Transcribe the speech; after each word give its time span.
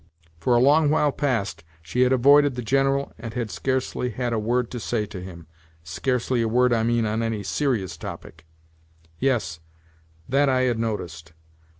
For 0.39 0.55
a 0.55 0.59
long 0.59 0.89
while 0.89 1.11
past 1.11 1.63
she 1.83 2.01
had 2.01 2.11
avoided 2.11 2.55
the 2.55 2.63
General 2.63 3.13
and 3.19 3.35
had 3.35 3.51
scarcely 3.51 4.09
had 4.09 4.33
a 4.33 4.39
word 4.39 4.71
to 4.71 4.79
say 4.79 5.05
to 5.05 5.21
him 5.21 5.45
(scarcely 5.83 6.41
a 6.41 6.47
word, 6.47 6.73
I 6.73 6.81
mean, 6.81 7.05
on 7.05 7.21
any 7.21 7.43
serious 7.43 7.95
topic). 7.97 8.47
Yes, 9.19 9.59
that 10.27 10.49
I 10.49 10.61
had 10.61 10.79
noticed. 10.79 11.33